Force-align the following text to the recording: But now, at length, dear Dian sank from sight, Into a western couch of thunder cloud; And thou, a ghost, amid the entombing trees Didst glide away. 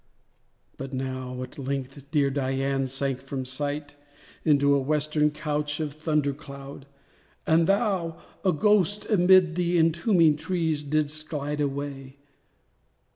But 0.77 0.93
now, 0.93 1.43
at 1.43 1.59
length, 1.59 2.09
dear 2.09 2.31
Dian 2.31 2.87
sank 2.87 3.21
from 3.21 3.45
sight, 3.45 3.95
Into 4.43 4.73
a 4.73 4.79
western 4.81 5.29
couch 5.29 5.79
of 5.79 5.93
thunder 5.93 6.33
cloud; 6.33 6.87
And 7.45 7.67
thou, 7.67 8.19
a 8.43 8.51
ghost, 8.51 9.07
amid 9.11 9.53
the 9.53 9.77
entombing 9.77 10.37
trees 10.37 10.81
Didst 10.81 11.29
glide 11.29 11.61
away. 11.61 12.17